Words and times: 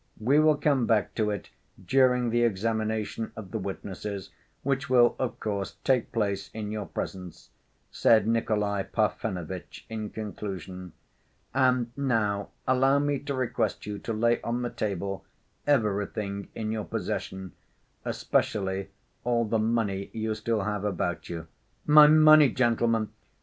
We 0.19 0.39
will 0.39 0.55
come 0.57 0.87
back 0.87 1.13
to 1.13 1.29
it 1.29 1.51
during 1.85 2.31
the 2.31 2.41
examination 2.41 3.31
of 3.35 3.51
the 3.51 3.59
witnesses, 3.59 4.31
which 4.63 4.89
will, 4.89 5.15
of 5.19 5.39
course, 5.39 5.75
take 5.83 6.11
place 6.11 6.49
in 6.55 6.71
your 6.71 6.87
presence," 6.87 7.51
said 7.91 8.25
Nikolay 8.27 8.85
Parfenovitch 8.91 9.85
in 9.89 10.09
conclusion. 10.09 10.93
"And 11.53 11.91
now 11.95 12.49
allow 12.67 12.97
me 12.97 13.19
to 13.19 13.35
request 13.35 13.85
you 13.85 13.99
to 13.99 14.11
lay 14.11 14.41
on 14.41 14.63
the 14.63 14.71
table 14.71 15.23
everything 15.67 16.47
in 16.55 16.71
your 16.71 16.85
possession, 16.85 17.51
especially 18.03 18.89
all 19.23 19.45
the 19.45 19.59
money 19.59 20.09
you 20.13 20.33
still 20.33 20.63
have 20.63 20.83
about 20.83 21.29
you." 21.29 21.45
"My 21.85 22.07
money, 22.07 22.49
gentlemen? 22.49 23.09